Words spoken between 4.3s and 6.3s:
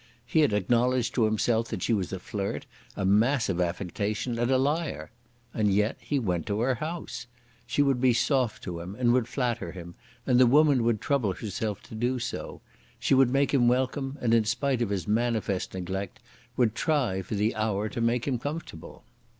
and a liar. And yet he